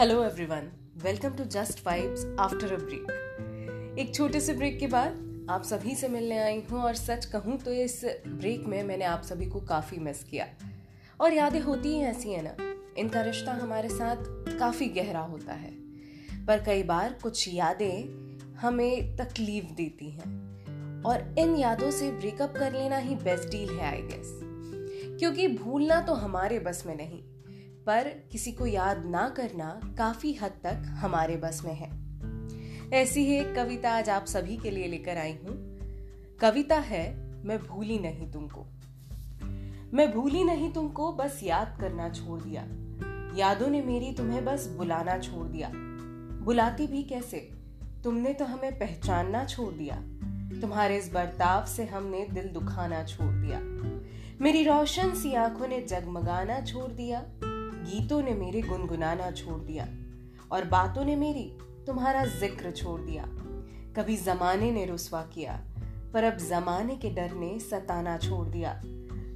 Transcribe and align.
Hello 0.00 0.24
everyone 0.24 0.70
welcome 1.02 1.30
to 1.30 1.44
just 1.44 1.86
vibes 1.86 2.36
after 2.40 2.72
a 2.72 2.76
break 2.76 3.98
एक 3.98 4.14
छोटे 4.14 4.40
से 4.40 4.54
ब्रेक 4.54 4.78
के 4.78 4.86
बाद 4.86 5.46
आप 5.50 5.62
सभी 5.62 5.94
से 5.94 6.08
मिलने 6.08 6.38
आई 6.38 6.62
हूँ 6.70 6.80
और 6.82 6.94
सच 6.94 7.24
कहूँ 7.24 7.58
तो 7.58 7.72
इस 7.72 8.04
ब्रेक 8.26 8.64
में 8.66 8.82
मैंने 8.82 9.04
आप 9.04 9.22
सभी 9.22 9.46
को 9.46 9.60
काफ़ी 9.60 9.98
मिस 9.98 10.24
किया। 10.24 10.46
और 11.20 11.32
यादें 11.32 11.60
होती 11.60 11.88
ही 11.88 12.00
ऐसी 12.00 12.30
है 12.30 12.42
ना, 12.42 12.54
इनका 12.98 13.20
रिश्ता 13.20 13.52
हमारे 13.52 13.88
साथ 13.88 14.16
काफ़ी 14.58 14.86
गहरा 14.86 15.20
होता 15.20 15.52
है। 15.52 15.70
पर 16.46 16.62
कई 16.66 16.82
बार 16.82 17.18
कुछ 17.22 17.54
यादें 17.54 18.56
हमें 18.60 19.16
तकलीफ़ 19.16 19.64
देती 19.64 20.10
हैं। 20.10 21.02
और 21.02 21.34
इन 21.38 21.56
यादों 21.56 21.90
से 21.90 22.10
ब्रेकअप 22.10 22.54
कर 22.56 22.72
लेना 22.72 22.96
ही 22.96 23.14
बेस्ट 23.14 23.48
डील 23.48 23.70
है 23.70 23.86
आई 23.86 24.02
गेस 24.02 24.38
क्योंकि 25.18 25.48
भूलना 25.48 26.00
तो 26.00 26.14
हमारे 26.14 26.58
बस 26.58 26.82
में 26.86 26.96
नहीं 26.96 27.22
पर 27.90 28.08
किसी 28.08 28.52
को 28.52 28.66
याद 28.66 29.06
ना 29.06 29.28
करना 29.28 29.80
काफ़ी 29.98 30.34
हद 30.34 30.50
तक 30.50 30.82
हमारे 30.86 31.36
बस 31.36 31.62
में 31.64 31.74
है। 31.74 31.90
ऐसी 32.92 33.20
ही 33.20 33.36
एक 33.36 33.54
कविता 33.54 33.92
आज 33.92 34.10
आप 34.10 34.24
सभी 34.24 34.56
के 34.56 34.70
लिए 34.70 34.86
लेकर 34.86 35.18
आई 35.18 35.32
हूँ। 35.32 35.78
कविता 36.40 36.76
है, 36.76 37.16
मैं 37.44 37.58
भूली 37.58 37.98
नहीं 37.98 38.32
तुमको। 38.32 38.66
मैं 39.94 40.12
भूली 40.12 40.44
नहीं 40.44 40.72
तुमको, 40.72 41.12
बस 41.12 41.40
याद 41.42 41.78
करना 41.80 42.08
छोड़ 42.08 42.40
दिया। 42.40 42.62
यादों 43.36 43.68
ने 43.68 43.82
मेरी 43.82 44.12
तुम्हें 44.12 44.44
बस 44.44 44.66
बुलाना 44.66 45.18
छोड़ 45.18 45.46
दिया। 45.46 45.70
बुलाती 46.44 46.86
भी 46.86 47.02
कैसे? 47.02 47.50
तुमने 48.04 48.32
तो 48.32 48.44
हमें 48.44 48.78
पहचानना 48.78 49.44
छोड़ 49.44 49.74
दिया। 49.74 49.96
तुम्हारे 50.60 50.98
इस 50.98 51.12
बर्ताव 51.12 51.66
से 51.66 51.84
हमने 51.84 52.26
दिल 52.30 52.48
दुखाना 52.48 53.04
छोड़ 53.04 53.34
दिया। 53.34 53.60
मेरी 54.40 54.64
रोशन 54.64 55.14
सी 55.14 55.34
आँखों 55.34 55.68
ने 55.68 55.80
जगमगाना 55.80 56.60
छोड़ 56.60 56.92
दिया। 56.92 57.26
गीतों 57.90 58.22
ने 58.22 58.34
मेरे 58.34 58.60
गुनगुनाना 58.62 59.30
छोड़ 59.30 59.60
दिया 59.60 59.88
और 60.52 60.64
बातों 60.64 61.04
ने 61.04 61.16
मेरी 61.16 61.44
तुम्हारा 61.86 62.24
ज़िक्र 62.24 62.70
छोड़ 62.70 63.00
दिया। 63.00 63.24
कभी 63.96 64.16
जमाने 64.16 64.70
ने 64.70 64.84
रुसवा 64.86 65.22
किया, 65.22 65.60
पर 66.14 66.24
अब 66.24 66.36
जमाने 66.36 66.96
के 66.96 67.10
डर 67.10 67.32
ने 67.32 67.58
सताना 67.58 68.18
छोड़ 68.18 68.48
दिया। 68.48 68.80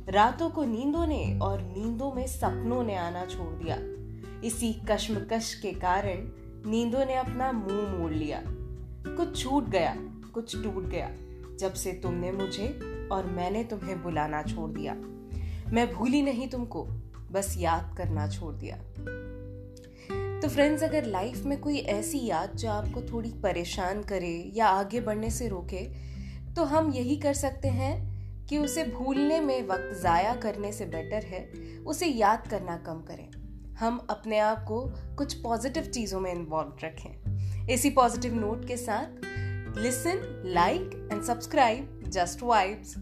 रातों 0.08 0.50
को 0.50 0.64
नींदों 0.64 1.06
ने 1.06 1.38
और 1.38 1.62
नींदों 1.62 2.12
में 2.12 2.26
सपनों 2.26 2.82
ने 2.84 2.96
आना 2.96 3.24
छोड़ 3.26 3.52
दिया। 3.54 3.76
इसी 4.46 4.72
कश्मकश 4.90 5.54
के 5.54 5.72
कारण 5.72 6.26
नींदों 6.70 7.04
ने 7.04 7.14
अपना 7.14 7.52
मुँह 7.52 7.98
मोड़ 7.98 8.12
लिया। 8.12 8.42
कुछ 9.06 9.42
छूट 9.42 9.68
गया, 9.68 9.94
कुछ 10.34 10.62
टूट 10.62 10.84
गया, 10.84 11.10
जब 11.58 11.74
से 11.74 11.92
तुमने 11.92 12.32
मुझे 12.32 12.68
और 13.12 13.26
मैंने 13.26 13.64
तुम्हें 13.64 14.02
बुलाना 14.02 14.42
छोड़ 14.42 14.70
दिया। 14.70 14.94
मैं 15.72 15.92
भूली 15.94 16.22
नहीं 16.22 16.48
तुमको 16.48 16.86
बस 17.34 17.54
याद 17.58 17.94
करना 17.98 18.28
छोड़ 18.28 18.54
दिया। 18.54 18.76
तो 20.40 20.48
फ्रेंड्स 20.48 20.82
अगर 20.82 21.04
लाइफ 21.06 21.44
में 21.44 21.58
कोई 21.60 21.78
ऐसी 21.90 22.18
याद 22.26 22.56
जो 22.56 22.70
आपको 22.70 23.02
थोड़ी 23.02 23.30
परेशान 23.42 24.02
करे 24.02 24.34
या 24.54 24.66
आगे 24.68 25.00
बढ़ने 25.00 25.30
से 25.30 25.48
रोके 25.48 25.84
तो 26.54 26.64
हम 26.64 26.92
यही 26.92 27.16
कर 27.16 27.34
सकते 27.34 27.68
हैं 27.70 27.94
कि 28.48 28.58
उसे 28.58 28.84
भूलने 28.86 29.40
में 29.40 29.66
वक्त 29.68 29.96
ज़ाया 30.00 30.34
करने 30.34 30.72
से 30.72 30.86
बेटर 30.86 31.24
है, 31.26 31.44
उसे 31.86 32.06
याद 32.06 32.46
करना 32.48 32.76
कम 32.76 33.00
करें। 33.02 33.30
हम 33.78 33.96
अपने 34.10 34.38
आप 34.38 34.64
को 34.68 34.80
कुछ 35.16 35.34
पॉजिटिव 35.34 35.84
चीज़ों 35.84 36.20
में 36.20 36.30
इन्वॉल्व 36.32 36.84
रखें। 36.84 37.66
इसी 37.68 37.90
पॉजिटिव 37.90 38.34
नोट 38.34 38.66
के 38.68 38.76
साथ 38.76 39.78
listen 39.78 40.42
like 40.46 41.08
and 41.12 41.22
subscribe 41.22 42.02
just 42.08 42.42
vibes 42.42 42.94